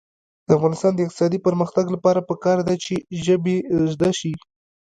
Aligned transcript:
د 0.47 0.49
افغانستان 0.57 0.91
د 0.95 0.99
اقتصادي 1.05 1.39
پرمختګ 1.47 1.85
لپاره 1.95 2.25
پکار 2.29 2.57
ده 2.67 2.75
چې 2.85 2.95
ژبې 3.25 3.57
زده 3.93 4.09
شي. 4.19 4.33